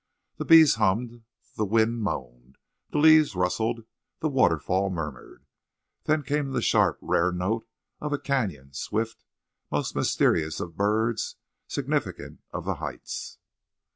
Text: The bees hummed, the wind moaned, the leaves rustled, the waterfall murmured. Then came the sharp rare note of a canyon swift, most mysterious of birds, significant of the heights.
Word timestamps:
The 0.37 0.45
bees 0.45 0.77
hummed, 0.81 1.21
the 1.57 1.63
wind 1.63 2.01
moaned, 2.01 2.57
the 2.89 2.97
leaves 2.97 3.35
rustled, 3.35 3.85
the 4.19 4.29
waterfall 4.29 4.89
murmured. 4.89 5.45
Then 6.05 6.23
came 6.23 6.53
the 6.53 6.61
sharp 6.63 6.97
rare 7.01 7.31
note 7.31 7.67
of 7.99 8.11
a 8.11 8.17
canyon 8.17 8.73
swift, 8.73 9.23
most 9.69 9.95
mysterious 9.95 10.59
of 10.59 10.75
birds, 10.75 11.35
significant 11.67 12.41
of 12.51 12.65
the 12.65 12.77
heights. 12.81 13.37